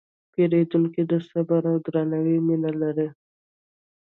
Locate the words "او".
1.71-1.77